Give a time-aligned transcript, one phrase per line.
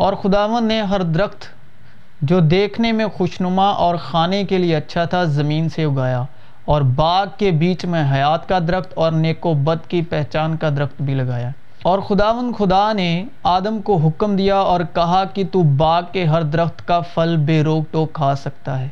[0.00, 1.44] اور خداون نے ہر درخت
[2.22, 6.24] جو دیکھنے میں خوشنما اور کھانے کے لیے اچھا تھا، زمین سے اگایا۔
[6.64, 10.70] اور باغ کے بیچ میں حیات کا درخت اور نیک و بد کی پہچان کا
[10.70, 11.50] درخت بھی لگایا۔
[11.82, 16.42] اور خداون خدا نے آدم کو حکم دیا اور کہا کہ تو باغ کے ہر
[16.42, 18.88] درخت کا پھل بے روک ٹوک کھا سکتا ہے۔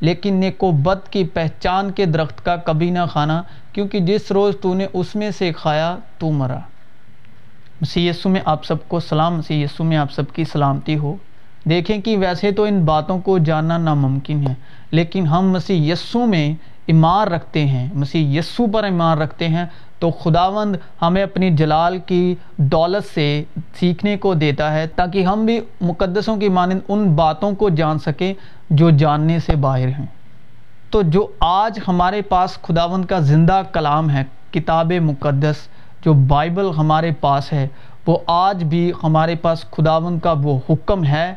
[0.00, 3.42] لیکن نیک و بد کی پہچان کے درخت کا کبھی نہ کھانا،
[3.72, 6.58] کیونکہ جس روز تو نے اس میں سے کھایا، تو مرا۔
[7.80, 11.16] مسیح یسو میں آپ سب کو سلام، مسیح یسو میں آپ سب کی سلامتی ہو۔
[11.64, 14.54] دیکھیں کہ ویسے تو ان باتوں کو جاننا ناممکن ہے،
[14.90, 16.54] لیکن ہم مسیح یسو میں
[16.86, 19.64] ایمان رکھتے ہیں۔ مسیح یسو پر ایمان رکھتے ہیں
[19.98, 23.44] تو خداوند ہمیں اپنی جلال کی دولت سے
[23.78, 28.34] سیکھنے کو دیتا ہے تاکہ ہم بھی مقدسوں کی مانند ان باتوں کو جان سکیں
[28.70, 30.06] جو جاننے سے باہر ہیں۔
[30.90, 35.68] تو جو آج ہمارے پاس خداوند کا زندہ کلام ہے، کتاب مقدس
[36.04, 37.68] جو بائبل ہمارے پاس ہے،
[38.06, 41.34] وہ آج بھی ہمارے پاس خداوند کا وہ حکم ہے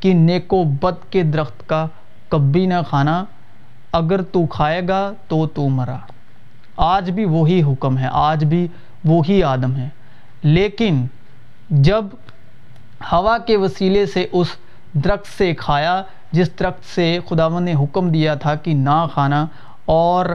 [0.00, 1.86] کہ نیک و بد کے درخت کا
[2.28, 3.24] کبھی نہ کھانا،
[3.92, 5.98] اگر تو کھائے گا تو تو مرا۔
[6.76, 8.68] آج بھی وہی حکم ہے، آج بھی
[9.04, 9.88] وہی آدم ہے۔
[10.42, 11.06] لیکن
[11.70, 12.04] جب
[13.12, 14.48] ہوا کے وسیلے سے اس
[14.94, 19.46] درخت سے کھایا، جس درخت سے خداون نے حکم دیا تھا کہ نہ کھانا،
[19.84, 20.26] اور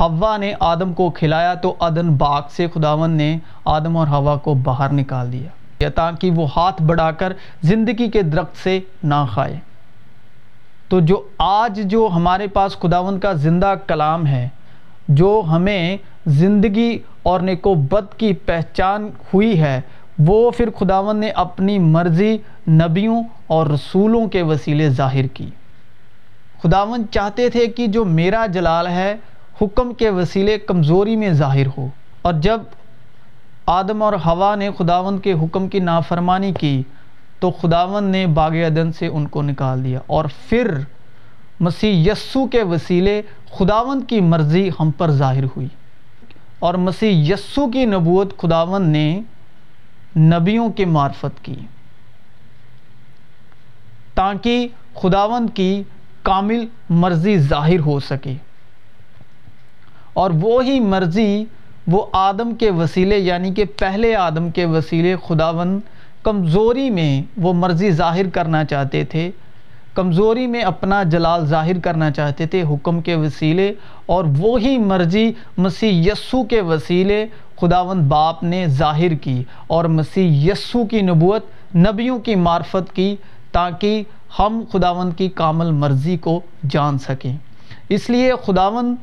[0.00, 4.54] ہوا نے آدم کو کھلایا تو ادن باغ سے خداون نے آدم اور ہوا کو
[4.54, 9.56] باہر نکال دیا۔ تاکہ وہ ہاتھ بڑھا کر زندگی کے درخت سے نہ کھائے۔
[10.88, 14.48] تو جو آج جو ہمارے پاس خداون کا زندہ کلام ہے،
[15.08, 15.96] جو ہمیں
[16.26, 19.80] زندگی اور نیک و بد کی پہچان ہوئی ہے،
[20.18, 25.50] وہ پھر خداون نے اپنی مرضی نبیوں اور رسولوں کے وسیلے ظاہر کی۔
[26.62, 29.16] خداون چاہتے تھے کہ جو میرا جلال ہے
[29.62, 31.86] حکم کے وسیلے کمزوری میں ظاہر ہو۔
[32.22, 32.60] اور جب
[33.66, 36.82] آدم اور ہوا نے خداون کے حکم کی نافرمانی کی،
[37.38, 40.78] تو خداون نے باغ عدن سے ان کو نکال دیا۔ اور پھر
[41.60, 43.22] مسیح یسو کے وسیلے
[43.58, 45.68] خداون کی مرضی ہم پر ظاہر ہوئی۔
[46.58, 49.20] اور مسیح یسو کی نبوت خداون نے
[50.16, 51.54] نبیوں کے معرفت کی۔
[54.14, 55.82] تاکہ خداون کی
[56.22, 58.34] کامل مرضی ظاہر ہو سکے۔
[60.12, 61.44] اور وہی مرضی
[61.86, 65.78] وہ آدم کے وسیلے یعنی کہ پہلے آدم کے وسیلے خداون
[66.22, 69.30] کمزوری میں وہ مرضی ظاہر کرنا چاہتے تھے،
[69.94, 73.72] کمزوری میں اپنا جلال ظاہر کرنا چاہتے تھے حکم کے وسیلے،
[74.06, 77.24] اور وہی مرضی مسیح یسو کے وسیلے
[77.60, 83.14] خداوند باپ نے ظاہر کی اور مسیح یسو کی نبوت، نبیوں کی معرفت کی
[83.52, 84.02] تاکہ
[84.38, 86.40] ہم خداوند کی کامل مرضی کو
[86.70, 87.36] جان سکیں۔
[87.88, 88.94] اس لیے خداوند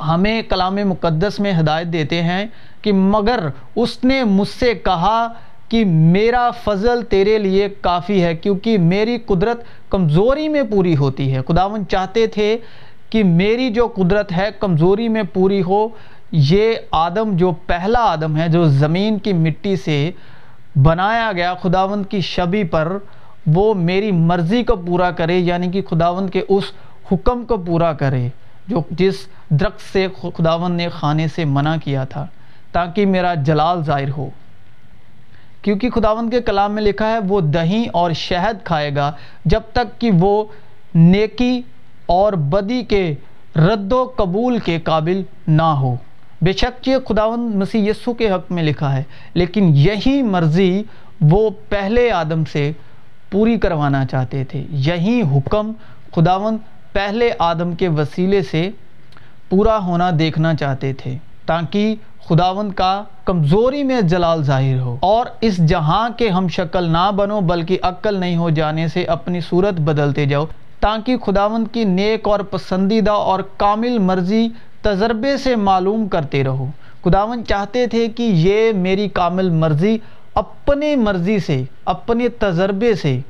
[0.00, 2.46] ہمیں کلام مقدس میں ہدایت دیتے ہیں
[2.82, 5.28] کہ مگر اس نے مجھ سے کہا
[5.68, 11.40] کہ میرا فضل تیرے لیے کافی ہے کیونکہ میری قدرت کمزوری میں پوری ہوتی ہے۔
[11.48, 12.58] خداون چاہتے تھے
[13.10, 15.88] کہ میری جو قدرت ہے کمزوری میں پوری ہو۔
[16.32, 20.10] یہ آدم جو پہلا آدم ہے جو زمین کی مٹی سے
[20.82, 22.98] بنایا گیا خداوند کی شبی پر،
[23.46, 26.64] وہ میری مرضی کو پورا کرے یعنی کہ خداوند کے اس
[27.12, 28.28] حکم کو پورا کرے۔
[28.66, 29.14] جو جس
[29.50, 32.26] درخت سے خداوند نے کھانے سے منع کیا تھا،
[32.72, 34.28] تاکہ میرا جلال ظاہر ہو۔
[35.62, 39.12] کیونکہ خداوند کے کلام میں لکھا ہے، وہ دہی اور شہد کھائے گا،
[39.44, 40.44] جب تک کہ وہ
[40.94, 41.62] نیکی
[42.06, 43.14] اور بدی کے
[43.56, 45.96] رد و قبول کے قابل نہ ہو۔
[46.42, 49.02] بے شک یہ خداوند مسیح یسو کے حق میں لکھا ہے،
[49.34, 50.82] لیکن یہی مرضی
[51.20, 52.72] وہ پہلے آدم سے
[53.30, 55.72] پوری کروانا چاہتے تھے۔ یہی حکم
[56.14, 56.58] خداوند
[56.94, 58.70] پہلے آدم کے وسیلے سے
[59.48, 61.16] پورا ہونا دیکھنا چاہتے تھے،
[61.46, 61.94] تاکہ
[62.28, 67.40] خداوند کا کمزوری میں جلال ظاہر ہو۔ اور اس جہاں کے ہم شکل نہ بنو،
[67.40, 70.46] بلکہ عقل نہیں ہو جانے سے اپنی صورت بدلتے جاؤ،
[70.80, 74.48] تاکہ خداوند کی نیک اور پسندیدہ اور کامل مرضی
[74.82, 76.70] تجربے سے معلوم کرتے رہو۔
[77.04, 79.98] خداوند چاہتے تھے کہ یہ میری کامل مرضی
[80.34, 83.20] اپنے مرضی سے، اپنے تجربے سے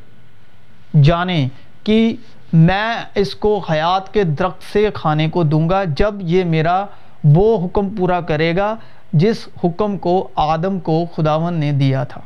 [1.02, 1.48] جانیں
[1.84, 2.16] کہ
[2.54, 6.86] میں اس کو حیات کے درخت سے کھانے کو دوں گا، جب یہ میرا
[7.24, 8.76] وہ حکم پورا کرے گا
[9.12, 12.20] جس حکم کو آدم کو خداون نے دیا تھا۔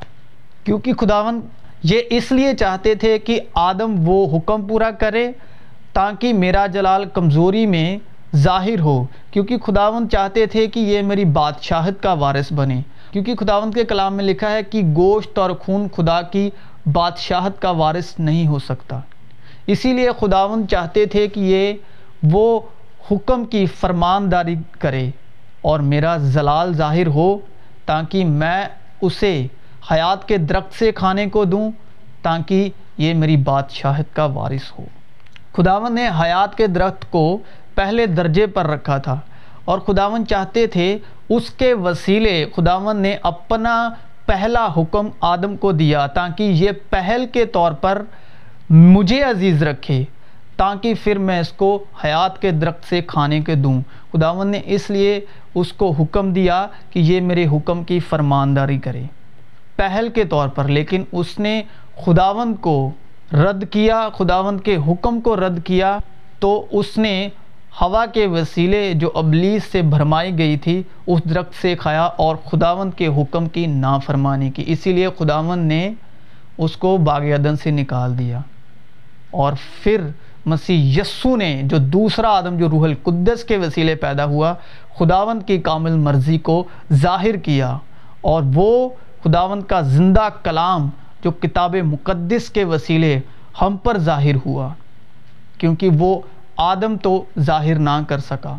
[0.64, 1.40] کیونکہ خداون
[1.82, 5.32] یہ اس لیے چاہتے تھے کہ آدم وہ حکم پورا کرے
[5.92, 7.98] تاکہ میرا جلال کمزوری میں
[8.36, 13.70] ظاہر ہو۔ کیونکہ خداون چاہتے تھے کہ یہ میری بادشاہت کا وارث بنے۔ کیونکہ خداون
[13.70, 16.50] کے کلام میں لکھا ہے کہ گوشت اور خون خدا کی
[16.92, 19.00] بادشاہت کا وارث نہیں ہو سکتا۔
[19.68, 21.72] اسی لیے خداون چاہتے تھے کہ یہ
[22.22, 22.60] وہ
[23.10, 25.10] حکم کی فرمانداری کرے
[25.60, 27.38] اور میرا زلال ظاہر ہو
[27.86, 28.66] تاکہ میں
[29.00, 29.46] اسے
[29.90, 31.70] حیات کے درخت سے کھانے کو دوں
[32.22, 32.68] تاکہ
[32.98, 34.84] یہ میری بادشاہت کا وارث ہو۔
[35.52, 37.38] خداون نے حیات کے درخت کو
[37.74, 39.18] پہلے درجے پر رکھا تھا
[39.64, 40.98] اور خداون چاہتے تھے
[41.28, 43.88] اس کے وسیلے خداون نے اپنا
[44.26, 48.02] پہلا حکم آدم کو دیا تاکہ یہ پہل کے طور پر
[48.70, 50.04] مجھے عزیز رکھے
[50.56, 53.80] تاکہ پھر میں اس کو حیات کے درخت سے کھانے کے دوں۔
[54.12, 55.20] خداون نے اس لیے
[55.54, 59.02] اس کو حکم دیا کہ یہ میرے حکم کی فرمانداری کرے۔
[59.76, 61.62] پہل کے طور پر، لیکن اس نے
[62.04, 62.90] خداون کو
[63.32, 65.98] رد کیا خداون کے حکم کو رد کیا
[66.38, 67.28] تو اس نے
[67.80, 72.90] ہوا کے وسیلے جو ابلیس سے بھرمائی گئی تھی، اس درخت سے کھایا اور خداون
[72.90, 75.90] کے حکم کی نافرمانی کی۔ اسی لیے خداون نے
[76.58, 78.40] اس کو باغ عدن سے نکال دیا۔
[79.30, 79.52] اور
[79.82, 80.06] پھر
[80.46, 84.54] مسیح یسو نے جو دوسرا آدم جو روح القدس کے وسیلے پیدا ہوا
[84.98, 87.76] خداون کی کامل مرضی کو ظاہر کیا
[88.20, 88.88] اور وہ
[89.24, 90.88] خداون کا زندہ کلام
[91.24, 93.20] جو کتاب مقدس کے وسیلے
[93.60, 94.68] ہم پر ظاہر ہوا،
[95.58, 96.20] کیونکہ وہ
[96.56, 98.56] آدم تو ظاہر نہ کر سکا۔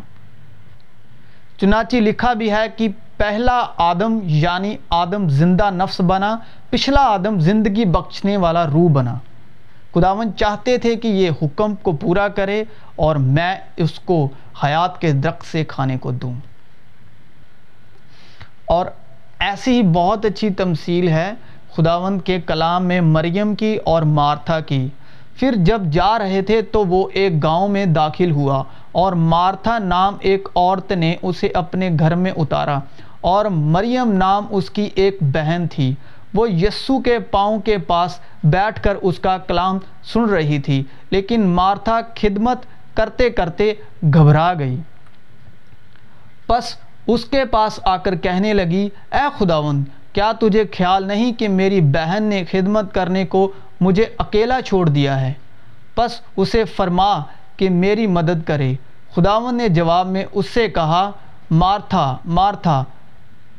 [1.60, 6.36] چنانچہ لکھا بھی ہے کہ پہلا آدم یعنی آدم زندہ نفس بنا،
[6.70, 9.14] پچھلا آدم زندگی بخشنے والا روح بنا۔
[9.94, 12.64] خداون چاہتے تھے کہ یہ حکم کو پورا کرے
[12.96, 14.28] اور میں اس کو
[14.64, 16.32] حیات کے درخت سے کھانے کو دوں۔
[18.64, 18.86] اور
[19.38, 21.32] ایسی ہی بہت اچھی تمثیل ہے
[21.76, 24.88] خداوند کے کلام میں مریم کی اور مارتھا کی۔
[25.34, 30.16] پھر جب جا رہے تھے تو وہ ایک گاؤں میں داخل ہوا اور مارتھا نام
[30.20, 32.78] ایک عورت نے اسے اپنے گھر میں اتارا
[33.20, 35.94] اور مریم نام اس کی ایک بہن تھی۔
[36.34, 41.46] وہ یسو کے پاؤں کے پاس بیٹھ کر اس کا کلام سن رہی تھی، لیکن
[41.48, 43.72] مارتھا خدمت کرتے کرتے
[44.02, 44.76] گھبرا گئی۔
[46.46, 46.74] پس
[47.06, 49.82] اس کے پاس آ کر کہنے لگی، اے خداون
[50.12, 53.50] کیا تجھے خیال نہیں کہ میری بہن نے خدمت کرنے کو
[53.80, 55.32] مجھے اکیلا چھوڑ دیا ہے؟
[55.94, 57.12] پس اسے فرما
[57.56, 58.72] کہ میری مدد کرے۔
[59.14, 61.10] خداون نے جواب میں اس سے کہا،
[61.50, 62.84] مارتھا مارتھا،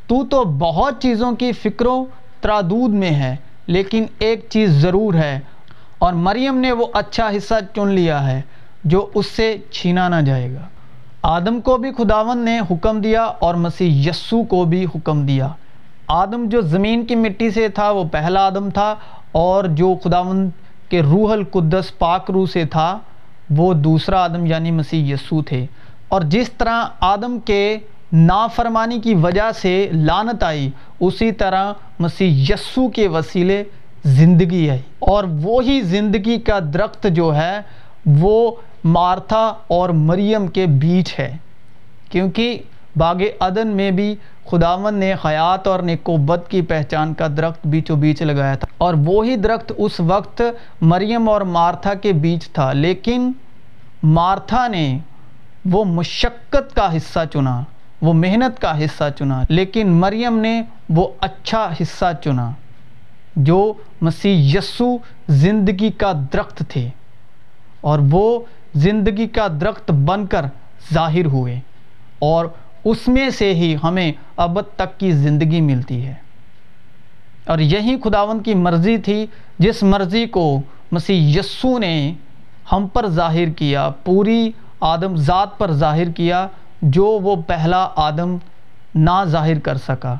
[0.08, 2.06] تو تو بہت چیزوں کی فکروں
[2.42, 3.36] ترادود میں ہے،
[3.68, 5.40] لیکن ایک چیز ضرور ہے۔
[6.00, 8.42] اور مریم نے وہ اچھا حصہ چن لیا ہے،
[8.84, 10.68] جو اس سے چھینا نہ جائے گا۔
[11.22, 15.48] آدم کو بھی خداون نے حکم دیا اور مسیح یسو کو بھی حکم دیا۔
[16.08, 18.96] آدم جو زمین کی مٹی سے تھا، وہ پہلا آدم تھا۔
[19.32, 20.50] اور جو خداون
[20.90, 23.00] کے روح القدس پاک روح سے تھا،
[23.50, 25.66] وہ دوسرا آدم یعنی مسیح یسو تھے۔
[26.08, 27.78] اور جس طرح آدم کے
[28.14, 30.70] نافرمانی کی وجہ سے لانت آئی۔
[31.00, 33.64] اسی طرح مسیح یسو کے وسیلے
[34.04, 37.60] زندگی آئی۔ اور وہی زندگی کا درخت جو ہے،
[38.06, 41.38] وہ مارتھا اور مریم کے بیچ ہے۔
[42.10, 42.60] کیونکہ
[42.96, 44.16] باغ عدن میں بھی
[44.46, 48.94] خداون نے حیات اور نکوبت کی پہچان کا درخت بیچ و بیچ لگایا تھا۔ اور
[49.06, 50.42] وہی درخت اس وقت
[50.82, 53.32] مریم اور مارتھا کے بیچ تھا۔ لیکن
[54.04, 55.00] مارتھا نے
[55.66, 57.64] وہ مشقت کا حصہ چنا۔
[58.02, 62.52] وہ محنت کا حصہ چنا۔ لیکن مریم نے وہ اچھا حصہ چنا
[63.36, 66.90] جو مسیح یسو زندگی کا درخت تھے
[67.82, 68.40] اور وہ
[68.76, 70.46] زندگی کا درخت بن کر
[70.94, 71.60] ظاہر ہوئے
[72.20, 72.46] اور
[72.86, 76.14] اس میں سے ہی ہمیں اب تک کی زندگی ملتی ہے۔
[77.46, 79.26] اور یہی خداون کی مرضی تھی،
[79.60, 80.62] جس مرضی کو
[80.92, 82.14] مسیح یسو نے
[82.72, 86.48] ہم پر ظاہر کیا، پوری آدم ذات پر ظاہر کیا
[86.82, 88.38] جو وہ پہلا آدم
[88.96, 90.16] نہ ظاہر کر سکا،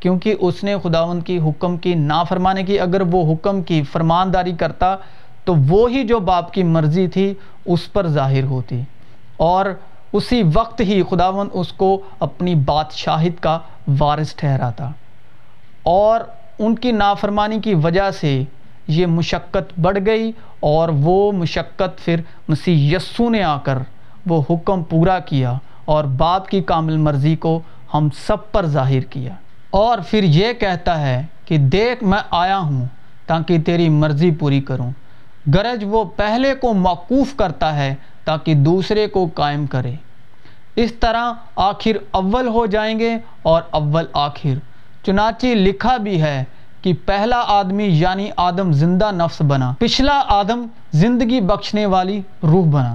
[0.00, 4.96] کیونکہ اس نے خداون کی حکم کی نافرمانے کی۔ اگر وہ حکم کی فرمانداری کرتا،
[5.44, 7.34] تو وہی جو باپ کی مرضی تھی،
[7.64, 8.80] اس پر ظاہر ہوتی۔
[9.36, 9.66] اور
[10.12, 13.58] اسی وقت ہی خداون اس کو اپنی بادشاہت کا
[14.00, 14.90] وارث ٹھہراتا۔
[15.82, 16.20] اور
[16.58, 18.44] ان کی نافرمانی کی وجہ سے
[18.88, 23.78] یہ مشقت بڑھ گئی، اور وہ مشقت پھر مسیح یسو نے آ کر
[24.26, 27.60] وہ حکم پورا کیا۔ اور باپ کی کامل مرضی کو
[27.94, 29.34] ہم سب پر ظاہر کیا۔
[29.70, 32.86] اور پھر یہ کہتا ہے کہ دیکھ میں آیا ہوں
[33.26, 34.90] تاکہ تیری مرضی پوری کروں۔
[35.54, 39.94] گرج وہ پہلے کو موقوف کرتا ہے تاکہ دوسرے کو قائم کرے۔
[40.76, 44.58] اس طرح آخر اول ہو جائیں گے اور اول آخر۔
[45.06, 46.44] چنانچہ لکھا بھی ہے
[46.82, 52.94] کہ پہلا آدمی یعنی آدم زندہ نفس بنا، پچھلا آدم زندگی بخشنے والی روح بنا۔